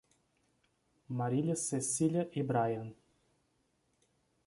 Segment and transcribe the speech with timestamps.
[1.09, 2.91] Maria Cecília e Bryan